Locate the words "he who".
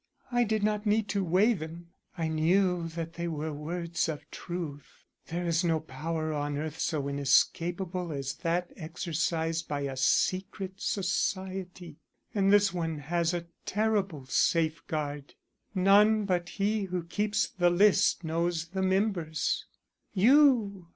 16.49-17.03